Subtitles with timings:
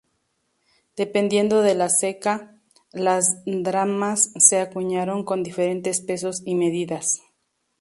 [0.95, 2.59] Dependiendo de la ceca,
[2.91, 7.21] las dracmas se acuñaron con diferentes pesos y medidas.